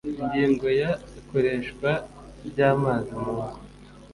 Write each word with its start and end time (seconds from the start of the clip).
ingingo 0.21 0.65
ya 0.81 0.91
ikoreshwa 1.19 1.89
ry 2.47 2.59
amazi 2.71 3.11
mu 3.21 3.31
ngo 3.39 3.57